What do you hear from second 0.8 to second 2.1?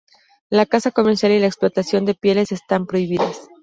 comercial y la explotación